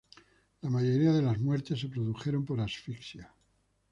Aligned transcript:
La 0.63 0.69
mayoría 0.71 1.13
de 1.13 1.21
las 1.21 1.37
muertes 1.39 1.79
se 1.79 1.87
produjeron 1.87 2.43
por 2.43 2.59
asfixia. 2.59 3.31